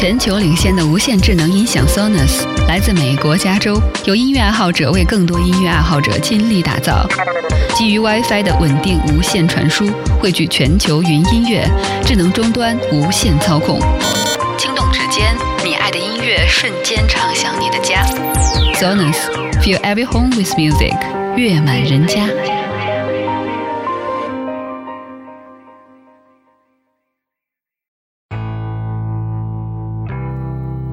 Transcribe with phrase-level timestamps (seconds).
[0.00, 7.06] 全球领先的无线智能音响 Sonus 来自美国加州，由音乐爱好者为更多音乐爱好者倾力打造，
[7.74, 11.68] 基于 WiFi 的稳定无线传输，汇聚全球云音乐、
[12.02, 13.78] 智能终端无线操控。
[14.56, 18.02] 轻动指尖，你爱的音乐瞬间唱响你的家。
[18.76, 19.18] Sonus
[19.60, 20.96] Feel every home with music，
[21.36, 22.22] 乐满人家。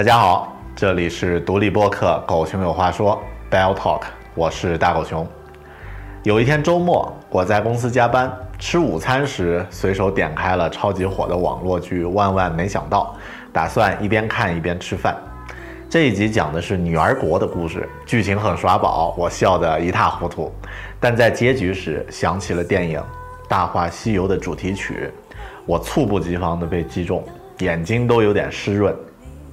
[0.00, 3.22] 大家好，这里是独立播客《狗熊有话说》
[3.54, 4.00] （Bell Talk），
[4.34, 5.28] 我是大狗熊。
[6.22, 13.14] 有一天周末，我在公司加班，吃午餐时随手点开了超级火的网络剧《万万没想到》，
[13.52, 15.14] 打算一边看一边吃饭。
[15.86, 20.50] 这一集讲的是女儿国的故事，剧情很耍宝，我笑得一塌糊涂。
[20.98, 22.98] 但在结局时，想起了电影
[23.46, 25.10] 《大话西游》的主题曲，
[25.66, 27.22] 我猝不及防地被击中，
[27.58, 28.96] 眼睛都有点湿润。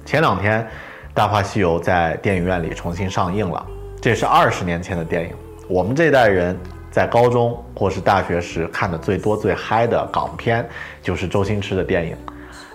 [0.08, 0.62] 前两天，
[1.12, 3.66] 《大话西游》在电影院里重新上映了。
[4.00, 5.34] 这是二十年前的电影，
[5.68, 6.58] 我们这代人
[6.90, 10.66] 在高中或是大学时看的最多最嗨的港片，
[11.02, 12.16] 就是周星驰的电影。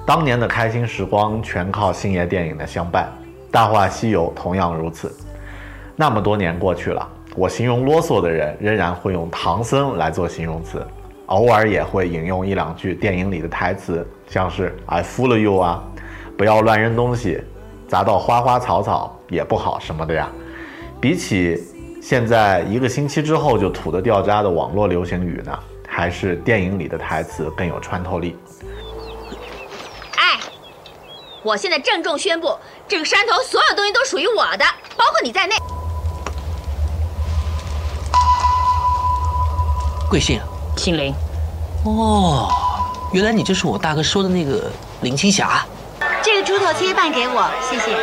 [0.05, 3.11] 当年的开心时光全靠星爷电影的相伴，
[3.51, 5.11] 《大话西游》同样如此。
[5.95, 10.85] 那么多年过去了，我形容啰嗦的人仍然会用唐僧来做形容词，
[11.25, 15.83] 偶尔也会引用一两句电影里的台词，像是 “I fool you” 啊。
[16.37, 17.41] 不要乱扔东西，
[17.87, 20.29] 砸到花花草草也不好什么的呀。
[20.99, 21.61] 比起
[22.01, 25.57] 现在一个星期之后就土的掉渣的网络流行语呢，
[25.87, 28.35] 还是电影里的台词更有穿透力。
[30.15, 30.39] 哎，
[31.43, 32.57] 我现在郑重宣布，
[32.87, 34.65] 这个山头所有东西都属于我的，
[34.97, 35.55] 包括你在内。
[40.09, 40.39] 贵姓？
[40.77, 41.13] 姓林。
[41.85, 42.49] 哦，
[43.11, 45.65] 原来你就是我大哥说的那个林青霞。
[46.45, 47.97] 猪头切半给我，谢谢。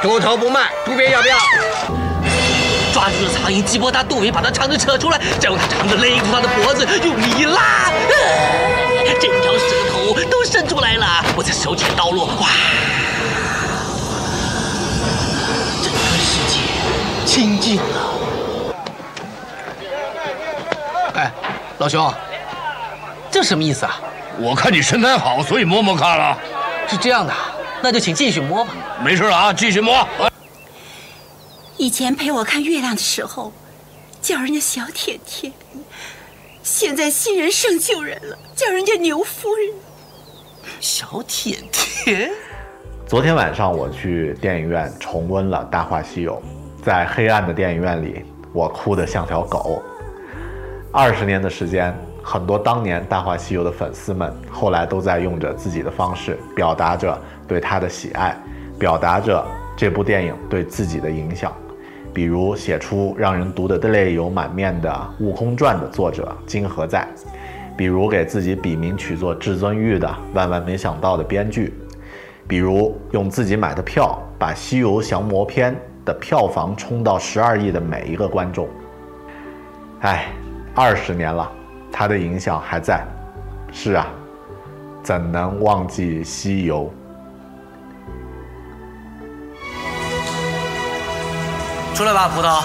[0.00, 1.36] 猪头不卖，猪鞭要不要？
[2.92, 7.90] 抓住了苍蝇，击破它肚皮，把它肠子扯出来，再用它肠子勒住它的脖子，用力一拉，
[9.20, 11.06] 整条舌头都伸出来了。
[11.36, 12.48] 我再手起刀落，哇！
[15.82, 16.60] 整个世界
[17.26, 17.82] 清净了。
[21.16, 21.30] 哎，
[21.78, 22.12] 老兄，
[23.30, 24.00] 这什么意思啊？
[24.42, 26.38] 我看你身材好，所以摸摸看了。
[26.88, 27.32] 是这样的，
[27.82, 28.72] 那就请继续摸吧。
[29.04, 30.06] 没事了啊，继续摸。
[31.76, 33.52] 以前陪我看月亮的时候，
[34.22, 35.52] 叫人家小甜甜；
[36.62, 39.74] 现在新人胜旧人了，叫人家牛夫人。
[40.80, 42.30] 小甜甜。
[43.06, 46.42] 昨天晚上我去电影院重温了《大话西游》，
[46.82, 48.24] 在黑暗的电影院里，
[48.54, 49.82] 我哭得像条狗。
[50.92, 51.94] 二十年的时间。
[52.32, 58.36] 很多当年《大话西游》的粉丝们，后来都在用着自己的方式表达着对他的喜爱，
[58.78, 59.44] 表达着
[59.76, 61.52] 这部电影对自己的影响。
[62.14, 64.88] 比如写出让人读得泪流满面的
[65.24, 67.04] 《悟空传》的作者金河在，
[67.76, 71.74] 比如给自己笔名取作至尊玉的《万万没想到》的编剧，
[72.46, 78.68] 比如用自己买的票把《西游降魔篇》的票房冲到十二亿的每一个观众。
[80.02, 80.26] 哎，
[80.76, 81.50] 二十年了。
[81.92, 83.06] 它的影响还在，
[83.72, 84.06] 是啊，
[85.02, 86.92] 怎能忘记西游？
[91.94, 92.62] 出来吧，葡萄。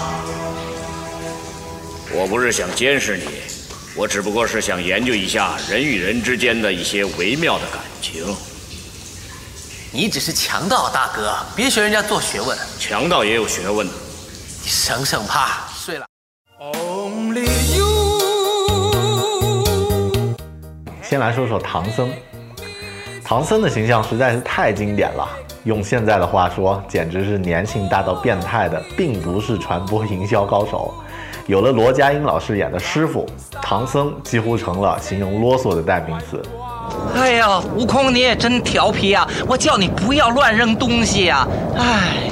[2.13, 3.25] 我不是想监视你，
[3.95, 8.23] 我只不过是想研究一下人与人之间的一些微妙的感情。
[9.91, 12.57] 你只是强盗，大哥，别学人家做学问。
[12.79, 13.93] 强盗也有学问的。
[14.63, 15.69] 你省省吧，
[21.07, 22.09] 先来说说唐僧。
[23.23, 25.27] 唐僧的形象实在是太经典了，
[25.63, 30.91] 用现在的话说，简直是粘性大到变态的病毒式传播营销高手。
[31.45, 33.23] 有了罗家英老师演的师傅，
[33.61, 36.41] 唐僧几乎成了形容啰嗦的代名词。
[37.13, 39.27] 哎呀，悟空你也真调皮啊！
[39.47, 41.47] 我叫你不要乱扔东西呀！
[41.77, 42.31] 哎，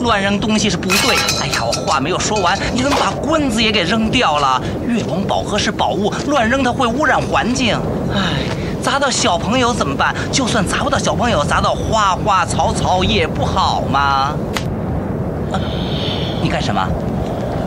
[0.00, 1.16] 乱扔东西是不对。
[1.40, 4.60] 哎呀，我话没有说完，你怎么把棍子也给扔掉了？
[4.86, 7.78] 月龙宝盒是宝物，乱扔它会污染环境。
[8.12, 8.44] 哎，
[8.82, 10.14] 砸到小朋友怎么办？
[10.32, 14.34] 就算砸不到小朋友，砸到花花草草也不好嘛？
[15.52, 15.60] 啊，
[16.42, 16.86] 你干什么？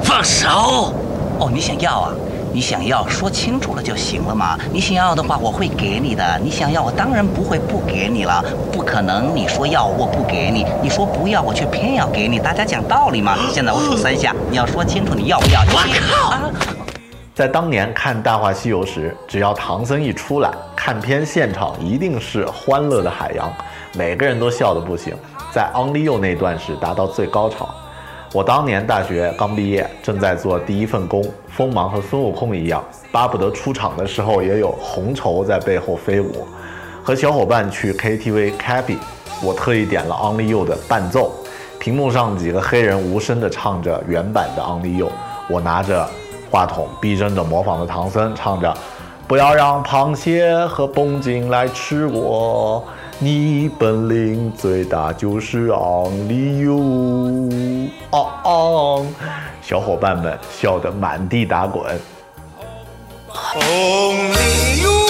[0.04, 0.94] 放手！
[1.40, 2.12] 哦，你想要啊？
[2.54, 4.58] 你想要说清楚了就行了嘛。
[4.72, 6.40] 你想要的话，我会给你的。
[6.44, 8.46] 你想要，我当然不会不给你了。
[8.72, 12.38] 不可能，你说要我不给你，你说不要我却偏要给你。
[12.38, 13.36] 大家讲道理嘛。
[13.52, 15.62] 现在我数三下，你要说清楚你要不要。
[15.62, 16.52] 我靠！
[17.34, 23.52] 在当年看《大话西游》时，只要唐僧一出来，看片现场一定是欢乐的海洋，
[23.94, 25.16] 每个人都笑得不行。
[25.52, 27.74] 在 Only You 那段时达到最高潮。
[28.34, 36.48] 我当年大学刚毕业，正在做第一份工，锋芒和孙悟空一样，巴不得出场的时候也有红绸在背后飞舞。
[37.04, 38.98] 和小伙伴去 KTV Cappy，
[39.44, 41.32] 我特意点了 Only You 的伴奏，
[41.80, 45.12] 屏幕上几个黑人无声地唱着原版的 Only You，
[45.48, 46.10] 我拿着
[46.50, 48.76] 话筒逼真的模仿着唐僧唱着
[49.30, 52.84] ：“不要让螃蟹和绷紧来吃我。”
[53.20, 57.90] 你本领最大就是 Only You，
[59.62, 62.00] 小伙伴们笑得满地打滚。
[63.56, 65.03] Only You。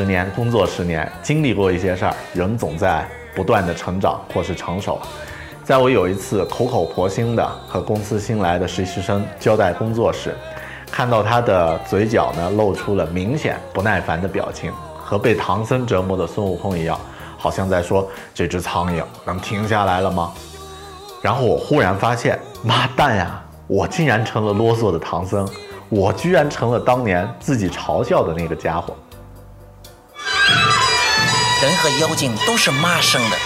[0.00, 4.98] 十年，工作十年，经历过一些事儿，人总在不断的成长或是成熟。
[5.62, 10.34] 在我有一次口口婆心的和公司新来的实习生交代工作时，
[10.90, 16.98] 看到他的嘴角呢露出了明显不耐烦的表情，和被唐僧折磨的孙悟空一样，
[17.36, 20.32] 好像在说：“这只苍蝇能停下来了吗？”
[21.20, 25.46] 然后我忽然发现，妈蛋呀，我竟然成了啰嗦的唐僧，
[25.90, 28.96] 我居然成了当年自己嘲笑的那个家伙。
[31.62, 33.36] 人和妖精都是妈生的，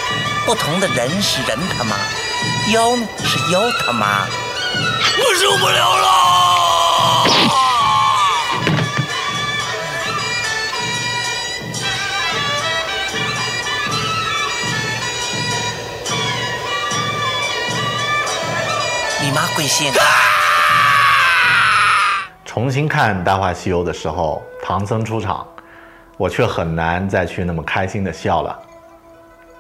[0.46, 1.96] 不同的人是人他妈，
[2.72, 4.24] 妖呢是妖他妈。
[5.18, 7.26] 我受不了了！
[19.20, 19.92] 你妈贵姓？
[22.44, 25.44] 重新看《大话西游》的时候，唐僧出场。
[26.16, 28.58] 我却很难再去那么开心的笑了。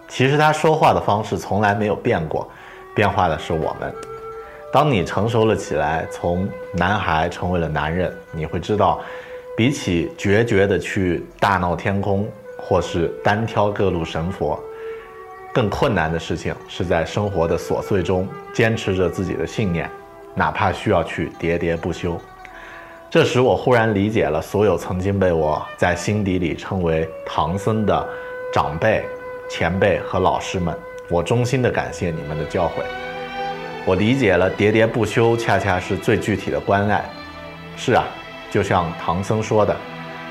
[0.08, 2.48] 其实他说话的方式从来没有变过，
[2.94, 3.92] 变化的是我们。
[4.72, 9.00] 当你成熟了起来，从男孩成为了男人，你会知道，
[9.56, 14.58] 比起决绝的去大闹天宫，或是单挑各路神佛，
[15.52, 19.88] 更困难的事情是在生活的琐碎中坚持着自己的信念，
[20.34, 22.20] 哪怕需要去喋喋不休。
[23.14, 28.08] 这时，我忽然理解了所有曾经被我在心底里称为唐僧的
[28.52, 29.04] 长辈、
[29.48, 30.76] 前辈和老师们。
[31.08, 32.82] 我衷心的感谢你们的教诲。
[33.86, 37.04] 我理解了喋喋不休，恰恰是最具体的关爱。
[37.76, 38.04] 是啊，
[38.50, 39.76] 就像唐僧说的：“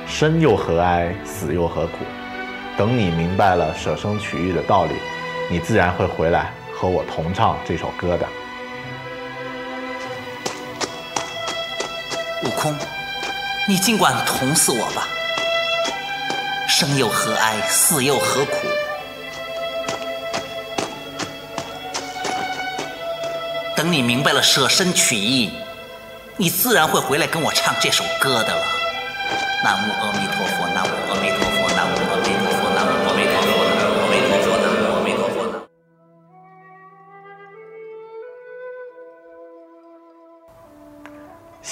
[0.06, 2.00] 生又何哀，死又何苦。”
[2.78, 4.92] 等你明白了舍生取义的道理，
[5.50, 8.28] 你自然会回来和我同唱这首歌的。
[12.44, 12.76] 悟空，
[13.68, 15.08] 你尽管捅死我吧，
[16.68, 18.68] 生又何哀，死又何苦？
[23.76, 25.54] 等你明白了舍身取义，
[26.36, 28.64] 你自然会回来跟我唱这首歌的了。
[29.64, 31.03] 南无阿弥陀佛，南无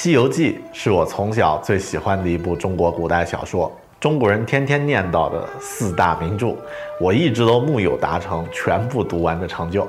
[0.04, 6.56] 西游记》是我从小最喜欢的一部中国古代小说，中国人天天念叨的四大名著，
[7.00, 9.88] 我一直都木有达成全部读完的成就。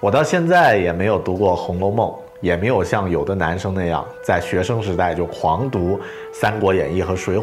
[0.00, 2.08] 我到现在也没有读过《红楼梦》，
[2.40, 5.96] 也没有像有的男生那样在学生时代就狂读
[6.32, 7.42] 《三国演义》和《水浒》。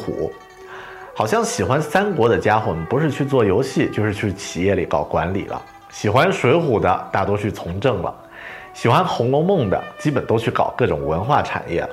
[1.15, 5.55] 好像喜欢三国的家伙们，不是去做游戏，就是去企业里搞管理了；
[5.89, 8.13] 喜欢《水浒》的，大多去从政了；
[8.73, 11.89] 喜欢《红楼梦》的，基本都去搞各种文化产业了。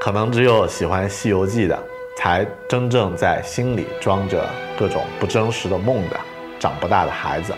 [0.00, 1.76] 可能只有喜欢《西游记》的，
[2.16, 6.16] 才真正在心里装着各种不真实的梦的
[6.60, 7.52] 长不大的孩子。《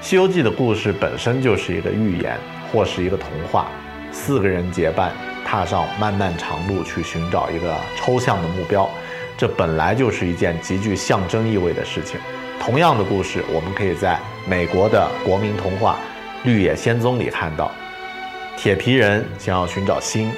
[0.00, 2.38] 西游记》的故事本身就是一个寓言，
[2.72, 3.66] 或是一个童话。
[4.12, 5.10] 四个人结伴，
[5.44, 8.88] 踏上漫漫长路，去寻找一个抽象的目标，
[9.36, 12.20] 这本来就是一件极具象征意味的事情。
[12.60, 15.96] 同样的故事，我们可以在美国的国民童话
[16.46, 17.72] 《绿野仙踪》里看到：
[18.56, 20.30] 铁皮人想要寻找心。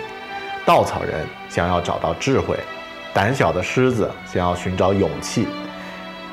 [0.66, 2.58] 稻草人想要找到智慧，
[3.12, 5.46] 胆小的狮子想要寻找勇气。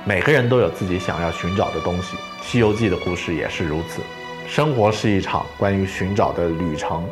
[0.06, 4.02] 每个人都有自己想要寻找的东西，《西游记》的故事也是如此。
[4.48, 7.06] 生活是一场关于寻找的旅程，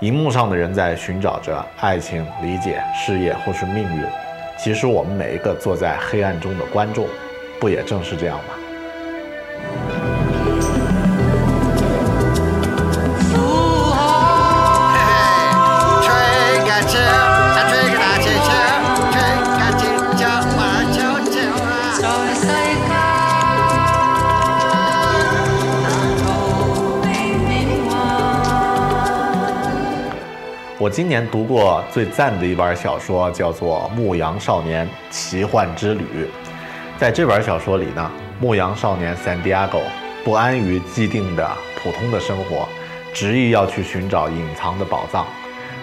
[0.00, 4.04] 荧幕上的人在寻找着爱情、理解、事业或是命运。
[4.58, 7.06] 其实我们每一个坐在黑暗中的观众，
[7.58, 8.57] 不也正是这样吗？
[30.88, 36.02] 我今年读过最赞的一本小说，叫做《牧羊少年奇幻之旅》。
[36.96, 39.82] 在这本小说里呢，牧羊少年 San Diego
[40.24, 42.66] 不安于既定的普通的生活，
[43.12, 45.26] 执意要去寻找隐藏的宝藏。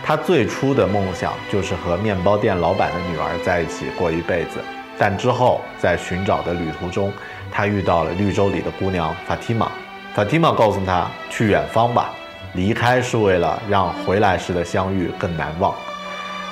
[0.04, 4.58] 他最初的梦想就是和面包店老板的女儿在一起过一辈子，
[4.98, 7.14] 但之后在寻找的旅途中，
[7.52, 9.68] 他遇到了绿洲里的姑娘 Fatima。
[10.16, 12.12] Fatima 告诉他去远方吧。
[12.56, 15.76] 离开是为了让回来时的相遇更难忘。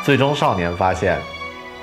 [0.04, 1.18] 最终，少年发现，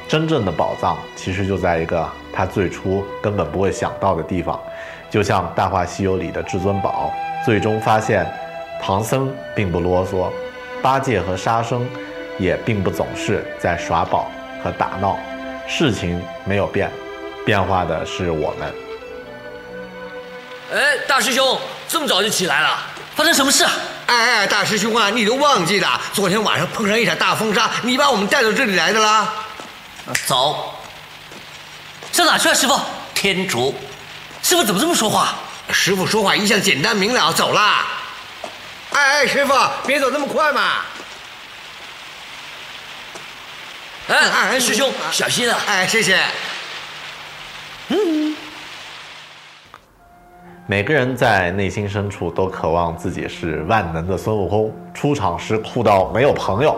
[0.07, 4.61] 真正的宝藏其实就在一个他最初根本不会想到的地方，
[5.09, 7.11] 就像《大话西游》里的至尊宝。
[7.47, 8.31] 最终发现，
[8.83, 10.31] 唐僧并不啰嗦，
[10.83, 11.89] 八戒和沙僧
[12.39, 14.31] 也并不总是在耍宝
[14.63, 15.19] 和打闹。
[15.67, 16.91] 事情没有变，
[17.47, 18.75] 变化的是我们。
[20.75, 21.59] 哎，大师兄，
[21.89, 22.69] 这么早就起来了，
[23.21, 23.71] 发生什么事啊？
[24.07, 29.31] 哎哎，大师兄啊，你都忘记了，昨天晚上碰上一场大风沙，你把我们带到这里来的啦。
[30.27, 30.75] 走，
[32.11, 32.81] 上哪去啊，师傅？
[33.15, 33.79] 天竺，
[34.43, 35.35] 师傅怎么这么说话？
[35.71, 37.89] 师傅说话一向简单明了，走啦。
[38.93, 39.53] 哎哎，师傅，
[39.87, 40.77] 别走那么快嘛。
[44.09, 45.61] 哎哎，师兄小心啊！
[45.67, 46.25] 哎，谢谢。
[47.89, 48.35] 嗯。
[50.71, 56.77] 每个人在内心深处都渴望自己是万能的孙悟空，出场时酷到没有朋友，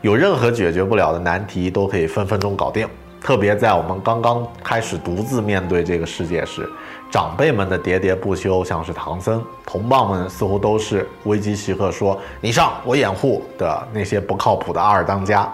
[0.00, 2.88] 有任何解决不了的难题都可以分分钟搞定。
[3.20, 6.70] 特别在我们刚刚开始独自面对这个世界时，
[7.10, 15.52] 长辈们的喋喋不休像是唐僧，同伴们似乎都是危机时刻说“你上，我掩护”的那些不靠谱的二当家。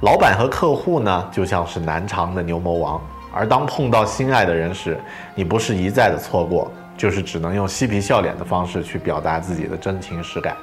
[0.00, 2.98] 老板和客户呢，就像是难缠的牛魔王。
[3.30, 4.98] 而当碰到心爱的人时，
[5.34, 6.68] 你不是一再的错过。
[7.00, 10.54] 就是只能用嬉皮笑脸的方式去表达自己的真情实感，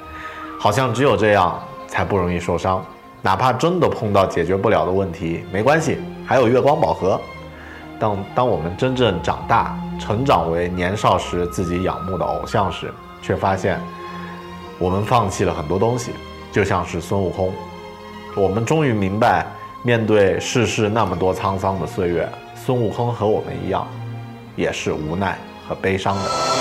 [0.56, 2.80] 好像只有这样才不容易受伤。
[3.20, 7.20] 哪怕真的碰到解决不了的问题，没关系，还有月光宝盒。
[7.98, 13.80] 当当我们真正长大，成长为年少时自己仰慕的偶像时，却发现
[14.78, 16.12] 我们放弃了很多东西，
[16.52, 17.52] 就像是孙悟空。
[18.36, 19.44] 我们终于明白，
[19.82, 23.84] 面对世事那么多沧桑的岁月，孙悟空和我们一样，
[24.54, 25.36] 也是无奈。
[25.68, 26.57] 和悲伤的。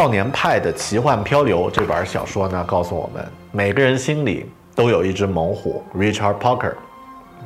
[0.00, 6.72] 少年派的奇幻漂流》这本小说呢，告诉我们，每个人心里都有一只猛虎 Richard Parker。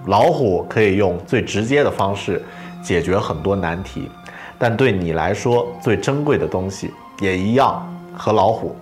[0.07, 2.41] 老虎可以用最直接的方式
[2.81, 4.09] 解决很多难题，
[4.57, 7.85] 但对你来说最珍贵的东西也一样
[8.17, 8.77] 和老虎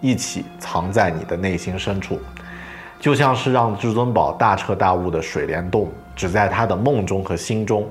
[0.00, 2.20] 一起藏在你的内心深处，
[3.00, 7.90] 就像是让至尊宝大彻大悟的水帘洞只在他的梦中和心中，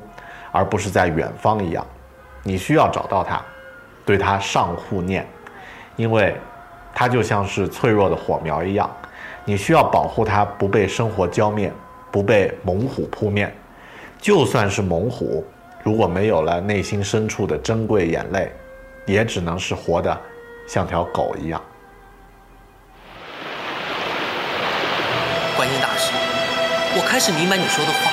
[0.54, 1.86] 而不是在远方一样。
[2.42, 3.44] 你需要找到它，
[4.06, 5.28] 对它上护念，
[5.96, 6.36] 因为
[6.94, 8.90] 它就像是脆弱的火苗一样，
[9.44, 11.72] 你需要保护它不被生活浇灭。
[12.12, 13.54] 不被猛虎扑灭，
[14.22, 15.46] 就算是猛虎，
[15.84, 18.50] 如果没有了内心深处的珍贵眼泪，
[19.06, 20.18] 也只能是活的
[20.66, 21.62] 像条狗一样。
[25.58, 26.14] 观音大师，
[26.96, 28.10] 我开始明白你说的话。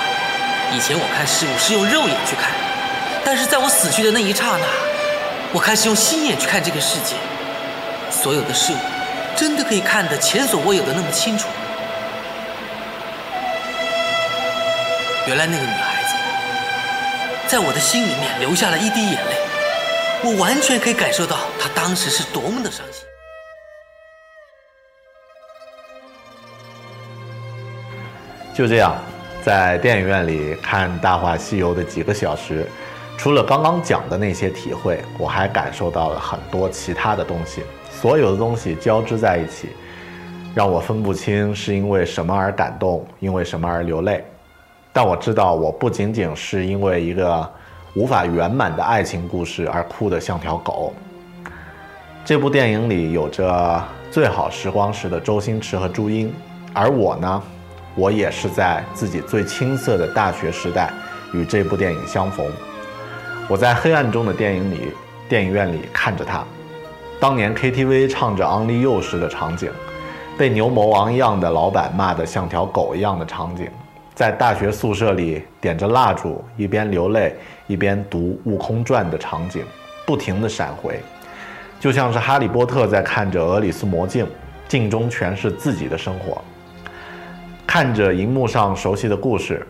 [0.74, 2.50] 以前我看事物是用肉眼去看，
[3.24, 4.66] 但是在我死去的那一刹那，
[5.54, 7.14] 我开始用心眼去看这个世界。
[8.10, 8.76] 所有的事物，
[9.34, 11.48] 真的可以看得前所未有的那么清楚。
[15.26, 16.14] 原来那个女孩子，
[17.48, 19.36] 在我的心里面留下了一滴眼泪，
[20.24, 23.04] 我完全可以感受到她当时是多么的伤心。
[28.52, 28.94] 就这样，
[29.42, 32.66] 在电影院里看《大话西游》的几个小时，
[33.16, 37.62] 除了刚刚讲的那些体会，我还感受到了很多其他的东西。
[37.88, 39.68] 所有的东西交织在一起，
[40.54, 44.24] 让我分不清是因为什么而感动，因为什么而流泪。
[44.92, 47.48] 但我知道，我不仅仅是因为一个
[47.94, 50.92] 无法圆满的爱情故事而哭得像条狗。
[52.24, 56.34] 这部电影里有着最好时光时的周星驰和朱茵，
[56.74, 57.42] 而我呢，
[57.94, 60.90] 我也是在自己最青涩的大学时代
[61.32, 62.44] 与这部电影相逢。
[63.52, 64.94] 我在黑暗中的电影里，
[65.28, 66.42] 电影院里看着他，
[67.20, 69.70] 当年 KTV 唱着《Only You》时的场景，
[70.38, 73.68] 被牛魔王一样的老板骂得像条狗一样的场景。
[74.14, 77.36] 在大学宿舍里点着蜡烛，一边流泪
[77.66, 79.62] 一边读《悟空传》的场景，
[80.06, 80.98] 不停地闪回，
[81.78, 84.26] 就像是哈利波特在看着俄里斯魔镜，
[84.66, 86.40] 镜中全是自己的生活。
[87.66, 89.66] 看着荧幕上熟悉的故事，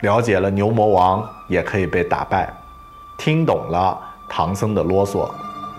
[0.00, 2.50] 了解了牛魔王也可以被打败，
[3.24, 3.96] 听懂了
[4.28, 5.30] 唐僧的啰嗦，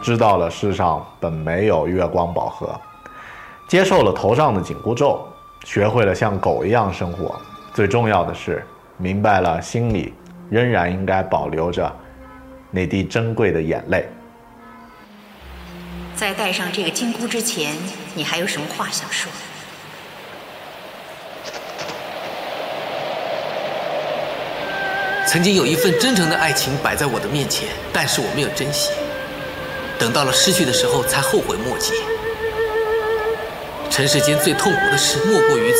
[0.01, 2.79] 知道了世上本没有月光宝盒，
[3.67, 5.27] 接受了头上的紧箍咒，
[5.65, 7.35] 学会了像狗一样生活。
[7.73, 10.13] 最重要的是，明白了心里
[10.49, 11.93] 仍然应该保留着
[12.71, 14.07] 那滴珍贵的眼泪。
[16.15, 17.75] 在戴上这个金箍之前，
[18.15, 19.29] 你还有什么话想说？
[25.33, 28.91] 曾经有一份真诚的爱情摆在我的面前，但是我没有珍惜，
[29.97, 31.93] 等到了失去的时候才后悔莫及。
[33.89, 35.79] 尘世间最痛苦的事莫过于此。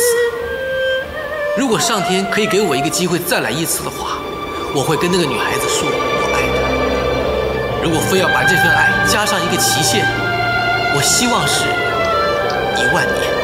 [1.56, 4.18] 如果上天可以给我一个机会再来一次的话，
[4.74, 7.84] 我会跟那个女孩子说我爱她。
[7.84, 10.04] 如果非要把这份爱加上一个期限，
[10.96, 11.62] 我希望是
[12.82, 13.43] 一万年。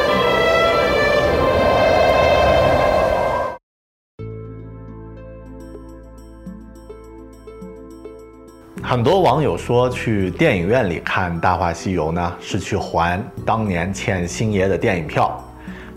[8.91, 15.41] 很多网友说，去电影院里看《大话西游》呢，是去还当年欠星爷的电影票。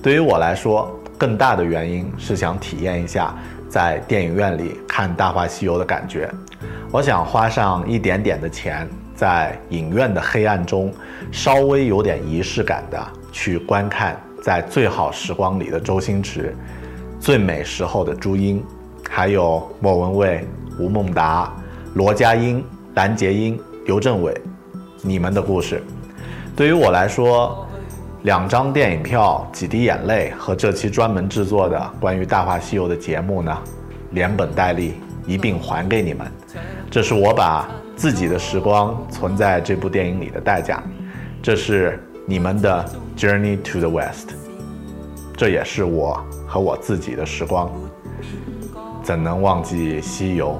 [0.03, 3.33] 对于我来说，更大的原因是想体验一下
[3.67, 6.29] 在电影院里看《大话西游》的感觉。
[6.91, 10.93] 我想花上一点点的钱，在影院的黑暗中，
[11.31, 16.55] 稍微有点仪式感的去观看在最好时光里的周星驰，
[17.19, 18.63] 最美时候的朱茵，
[19.09, 21.51] 还有莫文蔚、吴孟达、
[21.95, 22.63] 罗家英、
[22.95, 24.39] 蓝洁瑛、刘镇伟，
[25.01, 25.81] 你们的故事，
[26.55, 27.67] 对于我来说。
[28.23, 33.57] 两张电影票，几滴眼泪和这期专门制作的关于《大话西游》的节目呢，
[34.11, 34.93] 连本带利
[35.27, 36.25] 一并还给你们。
[36.89, 40.81] 这是我把自己的时光存在这部电影里的代价，
[41.41, 44.29] 这是你们的 Journey to the West，
[45.35, 47.69] 这也是我和我自己的时光。
[49.03, 50.57] 怎能忘记西游？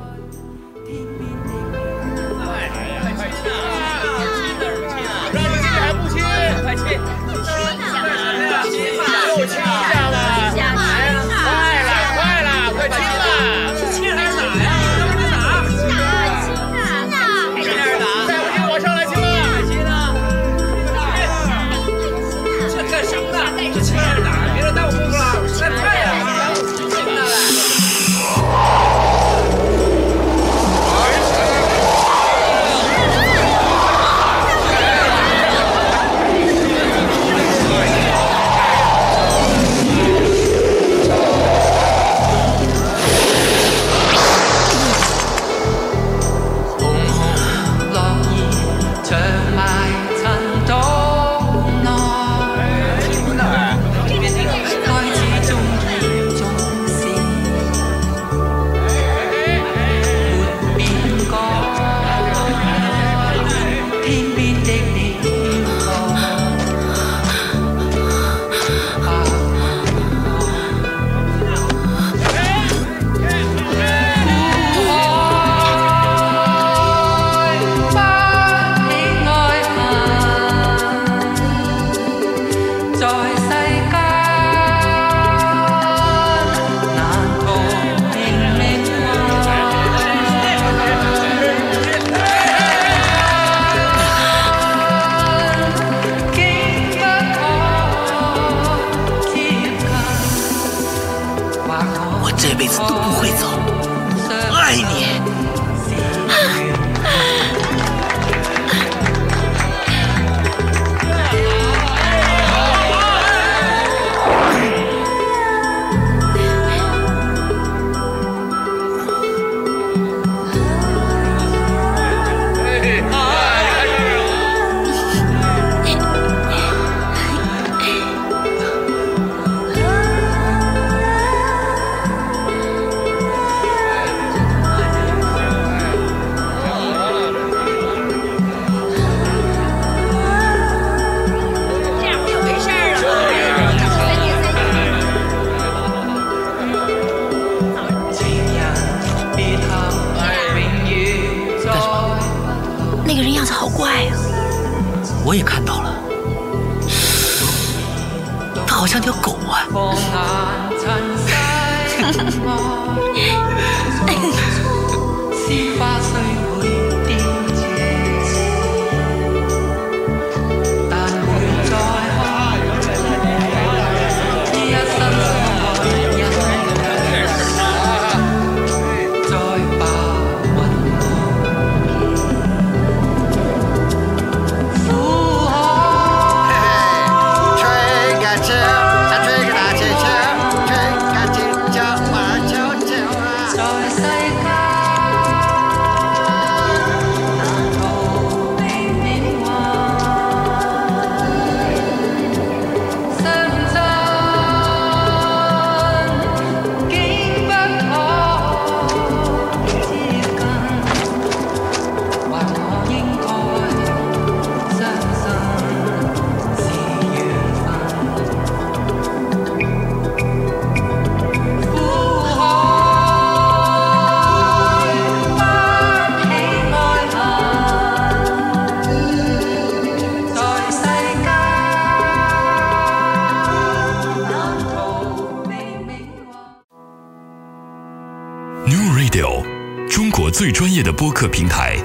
[240.84, 241.78] 的播客平台，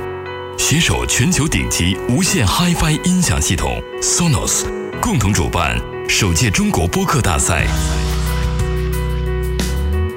[0.59, 4.65] 携手全球顶级无线 HiFi 音响系统 Sonos，
[5.01, 7.65] 共同主办首届中国播客大赛。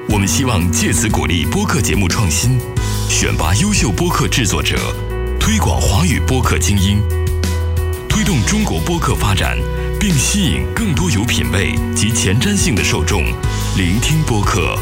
[0.08, 2.58] 我们希望借此鼓励播客节目创新，
[3.08, 4.76] 选拔优秀播客制作者，
[5.38, 7.00] 推广华语播客精英，
[8.08, 9.56] 推动中国播客发展，
[10.00, 13.22] 并吸引更多有品位及前瞻性的受众
[13.76, 14.76] 聆听播客。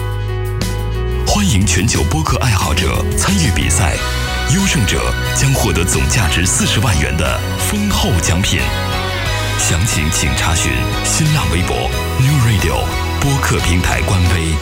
[1.27, 3.30] 欢迎全球播客爱好者参，
[5.41, 8.61] 将获得总价值四十万元的丰厚奖品。
[9.59, 10.71] 详情请查询
[11.03, 11.75] 新浪微博
[12.19, 12.85] New Radio
[13.23, 14.55] 播客平台官微。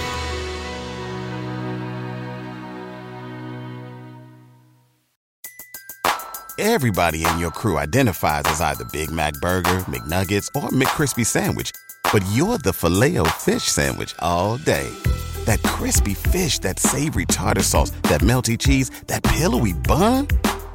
[6.56, 11.72] Everybody in your crew identifies as either Big Mac Burger, McNuggets, or McCrispy Sandwich.
[12.12, 14.86] But you're the filet fish Sandwich all day.
[15.44, 20.28] That crispy fish, that savory tartar sauce, that melty cheese, that pillowy bun.